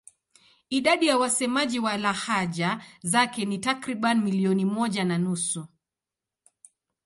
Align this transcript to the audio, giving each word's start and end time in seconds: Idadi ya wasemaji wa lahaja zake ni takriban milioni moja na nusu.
Idadi 0.69 1.07
ya 1.07 1.17
wasemaji 1.17 1.79
wa 1.79 1.97
lahaja 1.97 2.83
zake 3.01 3.45
ni 3.45 3.57
takriban 3.57 4.21
milioni 4.21 4.65
moja 4.65 5.03
na 5.03 5.17
nusu. 5.17 5.67